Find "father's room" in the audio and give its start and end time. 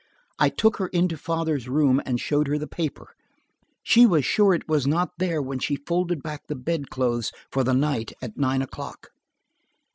1.15-2.01